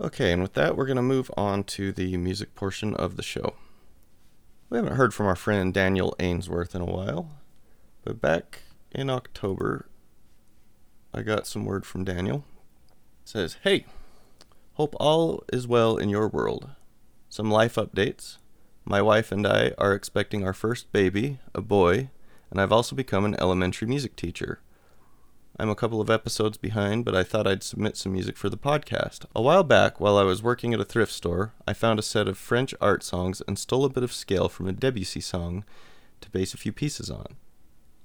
Okay, 0.00 0.32
and 0.32 0.42
with 0.42 0.52
that, 0.54 0.76
we're 0.76 0.86
going 0.86 0.96
to 0.96 1.02
move 1.02 1.30
on 1.36 1.64
to 1.64 1.90
the 1.90 2.16
music 2.16 2.54
portion 2.54 2.94
of 2.94 3.16
the 3.16 3.22
show. 3.22 3.54
We 4.68 4.76
haven't 4.76 4.96
heard 4.96 5.14
from 5.14 5.26
our 5.26 5.36
friend 5.36 5.72
Daniel 5.72 6.14
Ainsworth 6.18 6.74
in 6.74 6.82
a 6.82 6.86
while, 6.86 7.30
but 8.04 8.20
back 8.20 8.62
in 8.90 9.08
October, 9.08 9.88
I 11.14 11.22
got 11.22 11.46
some 11.46 11.64
word 11.64 11.86
from 11.86 12.04
Daniel. 12.04 12.44
It 13.22 13.28
says, 13.28 13.56
Hey, 13.62 13.86
hope 14.74 14.94
all 15.00 15.42
is 15.52 15.66
well 15.66 15.96
in 15.96 16.10
your 16.10 16.28
world. 16.28 16.68
Some 17.30 17.50
life 17.50 17.76
updates. 17.76 18.36
My 18.88 19.02
wife 19.02 19.32
and 19.32 19.44
I 19.44 19.72
are 19.78 19.94
expecting 19.94 20.44
our 20.44 20.52
first 20.52 20.92
baby, 20.92 21.40
a 21.52 21.60
boy, 21.60 22.10
and 22.52 22.60
I've 22.60 22.70
also 22.70 22.94
become 22.94 23.24
an 23.24 23.34
elementary 23.40 23.88
music 23.88 24.14
teacher. 24.14 24.60
I'm 25.58 25.68
a 25.68 25.74
couple 25.74 26.00
of 26.00 26.08
episodes 26.08 26.56
behind, 26.56 27.04
but 27.04 27.16
I 27.16 27.24
thought 27.24 27.48
I'd 27.48 27.64
submit 27.64 27.96
some 27.96 28.12
music 28.12 28.36
for 28.36 28.48
the 28.48 28.56
podcast. 28.56 29.24
A 29.34 29.42
while 29.42 29.64
back, 29.64 29.98
while 29.98 30.16
I 30.16 30.22
was 30.22 30.40
working 30.40 30.72
at 30.72 30.78
a 30.78 30.84
thrift 30.84 31.10
store, 31.10 31.52
I 31.66 31.72
found 31.72 31.98
a 31.98 32.02
set 32.02 32.28
of 32.28 32.38
French 32.38 32.76
art 32.80 33.02
songs 33.02 33.42
and 33.48 33.58
stole 33.58 33.84
a 33.84 33.88
bit 33.88 34.04
of 34.04 34.12
scale 34.12 34.48
from 34.48 34.68
a 34.68 34.72
Debussy 34.72 35.20
song 35.20 35.64
to 36.20 36.30
base 36.30 36.54
a 36.54 36.58
few 36.58 36.70
pieces 36.70 37.10
on. 37.10 37.34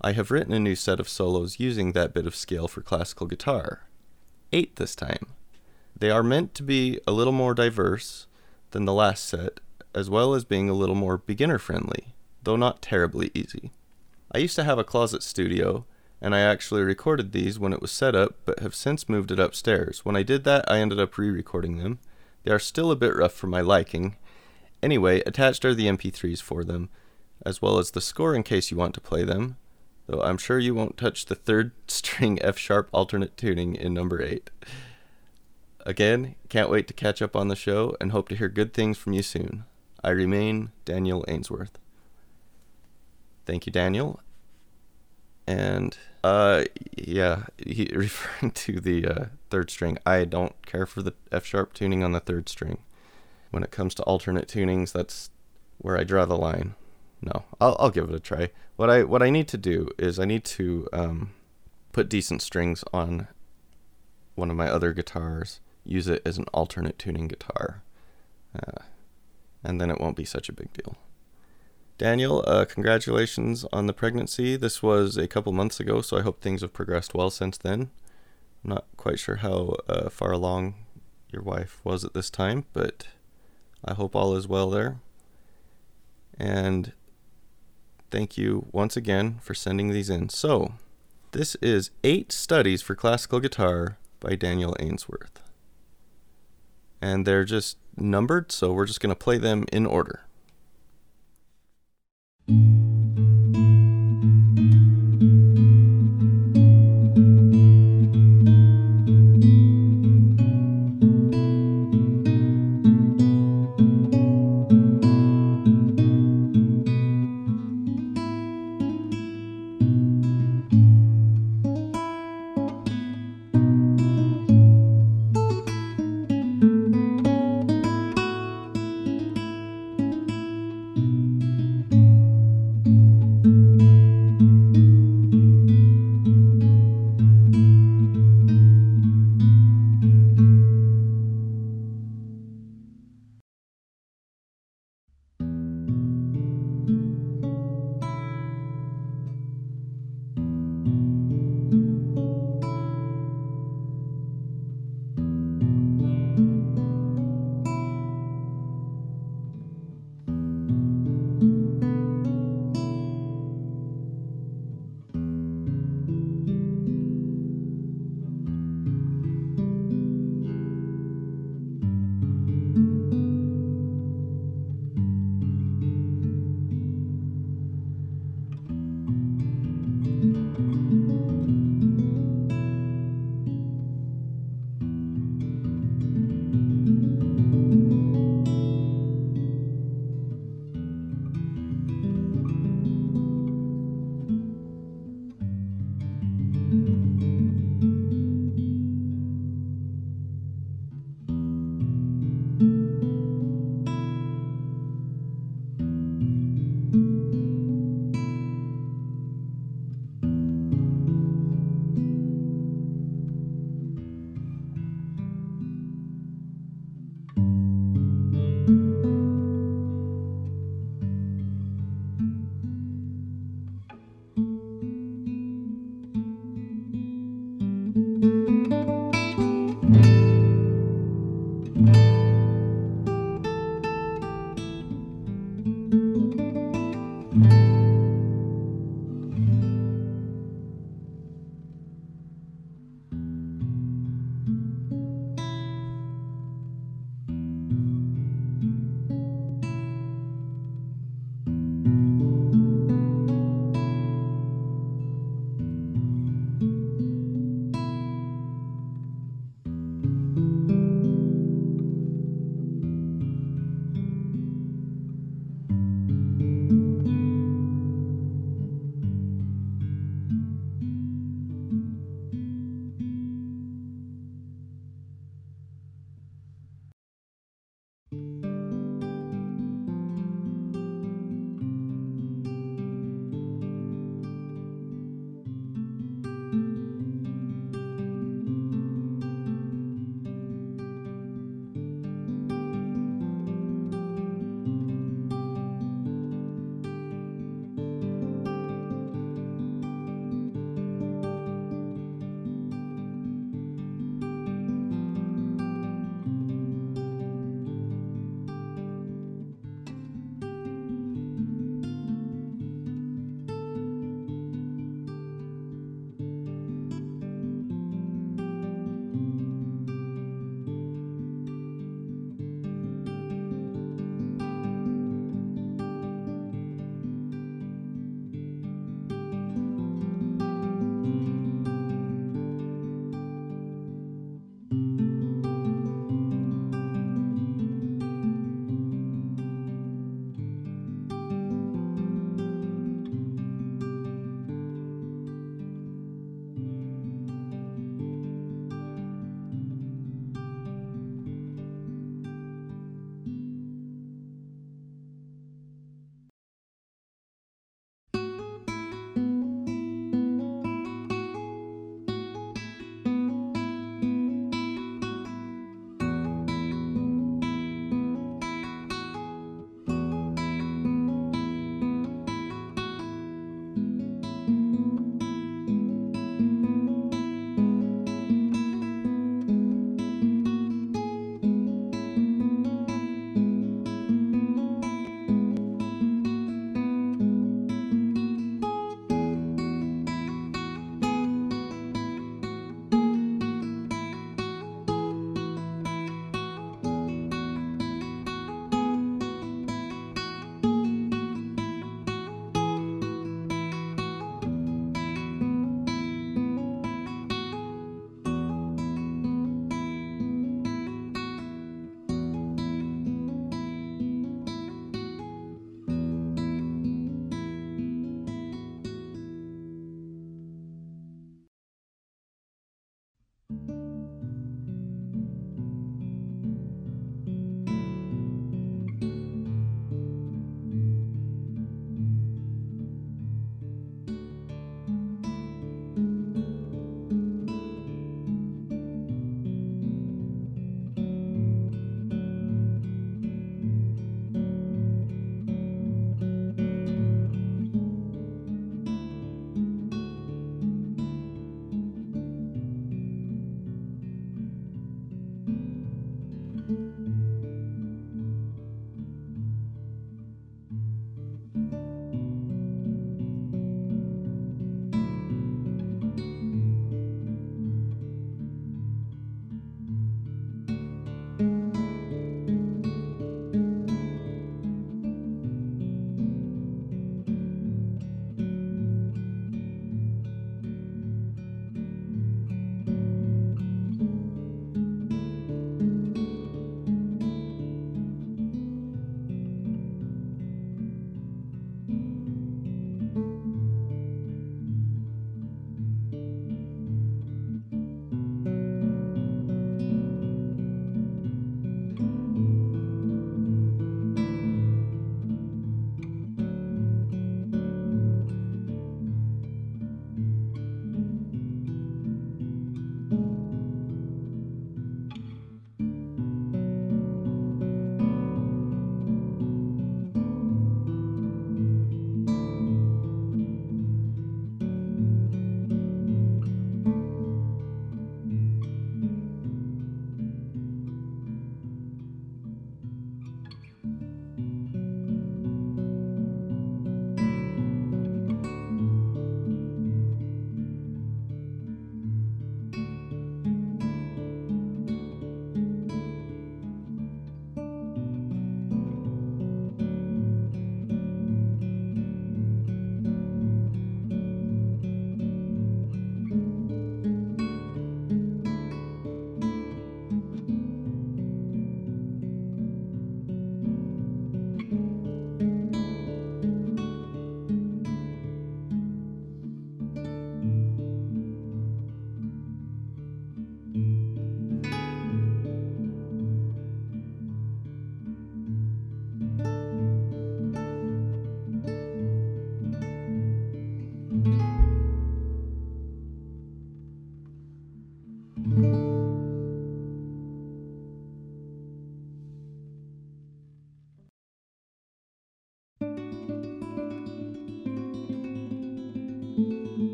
I 0.00 0.12
have 0.12 0.30
written 0.30 0.52
a 0.52 0.60
new 0.60 0.76
set 0.76 1.00
of 1.00 1.08
solos 1.08 1.58
using 1.58 1.90
that 1.92 2.14
bit 2.14 2.24
of 2.24 2.36
scale 2.36 2.68
for 2.68 2.82
classical 2.82 3.26
guitar. 3.26 3.88
Eight 4.52 4.76
this 4.76 4.94
time. 4.94 5.26
They 5.98 6.10
are 6.10 6.22
meant 6.22 6.54
to 6.54 6.62
be 6.62 7.00
a 7.04 7.10
little 7.10 7.32
more 7.32 7.52
diverse 7.52 8.28
than 8.70 8.84
the 8.84 8.94
last 8.94 9.24
set, 9.24 9.58
as 9.94 10.10
well 10.10 10.34
as 10.34 10.44
being 10.44 10.68
a 10.68 10.74
little 10.74 10.94
more 10.94 11.18
beginner 11.18 11.58
friendly, 11.58 12.14
though 12.42 12.56
not 12.56 12.82
terribly 12.82 13.30
easy. 13.34 13.72
I 14.32 14.38
used 14.38 14.56
to 14.56 14.64
have 14.64 14.78
a 14.78 14.84
closet 14.84 15.22
studio 15.22 15.86
and 16.20 16.34
I 16.34 16.40
actually 16.40 16.82
recorded 16.82 17.32
these 17.32 17.58
when 17.58 17.72
it 17.72 17.80
was 17.80 17.92
set 17.92 18.14
up, 18.14 18.34
but 18.44 18.58
have 18.58 18.74
since 18.74 19.08
moved 19.08 19.30
it 19.30 19.38
upstairs. 19.38 20.04
When 20.04 20.16
I 20.16 20.22
did 20.22 20.44
that, 20.44 20.70
I 20.70 20.78
ended 20.78 20.98
up 20.98 21.16
re 21.16 21.30
recording 21.30 21.78
them. 21.78 22.00
They 22.42 22.50
are 22.50 22.58
still 22.58 22.90
a 22.90 22.96
bit 22.96 23.14
rough 23.14 23.32
for 23.32 23.46
my 23.46 23.60
liking. 23.60 24.16
Anyway, 24.82 25.20
attached 25.26 25.64
are 25.64 25.74
the 25.74 25.86
MP3s 25.86 26.42
for 26.42 26.64
them, 26.64 26.88
as 27.46 27.62
well 27.62 27.78
as 27.78 27.92
the 27.92 28.00
score 28.00 28.34
in 28.34 28.42
case 28.42 28.70
you 28.70 28.76
want 28.76 28.94
to 28.94 29.00
play 29.00 29.22
them, 29.22 29.56
though 30.06 30.22
I'm 30.22 30.38
sure 30.38 30.58
you 30.58 30.74
won't 30.74 30.96
touch 30.96 31.26
the 31.26 31.34
third 31.34 31.72
string 31.88 32.38
F 32.42 32.58
sharp 32.58 32.88
alternate 32.92 33.36
tuning 33.36 33.76
in 33.76 33.94
number 33.94 34.20
8. 34.20 34.50
Again, 35.86 36.34
can't 36.48 36.70
wait 36.70 36.88
to 36.88 36.94
catch 36.94 37.22
up 37.22 37.36
on 37.36 37.48
the 37.48 37.56
show 37.56 37.96
and 38.00 38.12
hope 38.12 38.28
to 38.28 38.36
hear 38.36 38.48
good 38.48 38.74
things 38.74 38.98
from 38.98 39.12
you 39.12 39.22
soon. 39.22 39.64
I 40.02 40.10
remain 40.10 40.70
Daniel 40.84 41.24
Ainsworth. 41.28 41.78
Thank 43.46 43.66
you, 43.66 43.72
Daniel, 43.72 44.20
and 45.46 45.96
uh, 46.22 46.64
yeah, 46.96 47.44
he 47.56 47.90
referring 47.94 48.52
to 48.52 48.80
the 48.80 49.06
uh, 49.06 49.24
third 49.50 49.70
string. 49.70 49.98
I 50.04 50.24
don't 50.24 50.54
care 50.66 50.86
for 50.86 51.02
the 51.02 51.14
F 51.32 51.46
sharp 51.46 51.72
tuning 51.72 52.04
on 52.04 52.12
the 52.12 52.20
third 52.20 52.48
string. 52.48 52.78
When 53.50 53.62
it 53.62 53.70
comes 53.70 53.94
to 53.94 54.02
alternate 54.02 54.46
tunings, 54.46 54.92
that's 54.92 55.30
where 55.78 55.98
I 55.98 56.04
draw 56.04 56.26
the 56.26 56.36
line. 56.36 56.74
No, 57.22 57.44
I'll 57.60 57.76
I'll 57.78 57.90
give 57.90 58.08
it 58.08 58.14
a 58.14 58.20
try. 58.20 58.50
What 58.76 58.90
I 58.90 59.04
what 59.04 59.22
I 59.22 59.30
need 59.30 59.48
to 59.48 59.58
do 59.58 59.88
is 59.98 60.18
I 60.18 60.24
need 60.24 60.44
to 60.44 60.88
um, 60.92 61.30
put 61.92 62.08
decent 62.08 62.42
strings 62.42 62.84
on 62.92 63.28
one 64.34 64.50
of 64.50 64.56
my 64.56 64.68
other 64.68 64.92
guitars. 64.92 65.60
Use 65.84 66.06
it 66.06 66.22
as 66.26 66.36
an 66.38 66.44
alternate 66.52 66.98
tuning 66.98 67.28
guitar, 67.28 67.82
uh, 68.54 68.82
and 69.62 69.80
then 69.80 69.90
it 69.90 70.00
won't 70.00 70.16
be 70.16 70.24
such 70.24 70.48
a 70.48 70.52
big 70.52 70.72
deal. 70.72 70.96
Daniel, 71.98 72.44
uh, 72.46 72.64
congratulations 72.64 73.64
on 73.72 73.86
the 73.86 73.92
pregnancy. 73.92 74.56
This 74.56 74.82
was 74.82 75.16
a 75.16 75.26
couple 75.26 75.52
months 75.52 75.80
ago, 75.80 76.00
so 76.00 76.16
I 76.16 76.22
hope 76.22 76.40
things 76.40 76.60
have 76.60 76.72
progressed 76.72 77.12
well 77.12 77.28
since 77.28 77.58
then. 77.58 77.90
I'm 78.64 78.70
not 78.70 78.86
quite 78.96 79.18
sure 79.18 79.36
how 79.36 79.76
uh, 79.88 80.08
far 80.08 80.30
along 80.30 80.74
your 81.32 81.42
wife 81.42 81.80
was 81.82 82.04
at 82.04 82.14
this 82.14 82.30
time, 82.30 82.66
but 82.72 83.08
I 83.84 83.94
hope 83.94 84.14
all 84.14 84.36
is 84.36 84.46
well 84.46 84.70
there. 84.70 85.00
And 86.38 86.92
thank 88.12 88.38
you 88.38 88.68
once 88.70 88.96
again 88.96 89.40
for 89.42 89.54
sending 89.54 89.90
these 89.90 90.08
in. 90.08 90.28
So, 90.28 90.74
this 91.32 91.56
is 91.56 91.90
Eight 92.04 92.30
Studies 92.30 92.80
for 92.80 92.94
Classical 92.94 93.40
Guitar 93.40 93.98
by 94.20 94.36
Daniel 94.36 94.76
Ainsworth. 94.78 95.40
And 97.00 97.26
they're 97.26 97.44
just 97.44 97.78
numbered, 97.96 98.52
so 98.52 98.72
we're 98.72 98.86
just 98.86 99.00
going 99.00 99.14
to 99.14 99.18
play 99.18 99.38
them 99.38 99.64
in 99.72 99.86
order. 99.86 100.27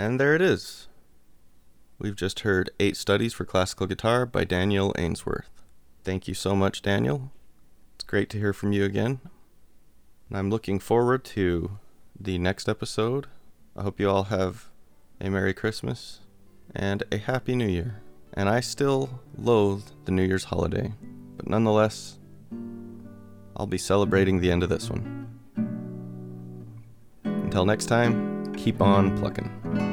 And 0.00 0.18
there 0.18 0.34
it 0.34 0.40
is. 0.40 0.88
We've 1.98 2.16
just 2.16 2.40
heard 2.40 2.70
Eight 2.80 2.96
Studies 2.96 3.34
for 3.34 3.44
Classical 3.44 3.86
Guitar 3.86 4.24
by 4.24 4.44
Daniel 4.44 4.94
Ainsworth. 4.96 5.50
Thank 6.04 6.26
you 6.26 6.32
so 6.32 6.56
much, 6.56 6.80
Daniel. 6.80 7.30
It's 7.96 8.04
great 8.04 8.30
to 8.30 8.38
hear 8.38 8.54
from 8.54 8.72
you 8.72 8.82
again. 8.82 9.20
And 10.30 10.38
I'm 10.38 10.48
looking 10.48 10.78
forward 10.78 11.22
to 11.36 11.72
the 12.18 12.38
next 12.38 12.66
episode. 12.66 13.26
I 13.76 13.82
hope 13.82 14.00
you 14.00 14.08
all 14.08 14.24
have 14.24 14.70
a 15.20 15.28
Merry 15.28 15.52
Christmas 15.52 16.20
and 16.74 17.02
a 17.12 17.18
Happy 17.18 17.54
New 17.54 17.68
Year. 17.68 18.00
And 18.32 18.48
I 18.48 18.60
still 18.60 19.20
loathe 19.36 19.84
the 20.06 20.12
New 20.12 20.24
Year's 20.24 20.44
holiday, 20.44 20.94
but 21.36 21.46
nonetheless, 21.46 22.18
I'll 23.54 23.66
be 23.66 23.76
celebrating 23.76 24.40
the 24.40 24.50
end 24.50 24.62
of 24.62 24.70
this 24.70 24.88
one. 24.88 25.28
Until 27.22 27.66
next 27.66 27.84
time, 27.84 28.54
keep 28.54 28.80
on 28.80 29.18
plucking. 29.18 29.89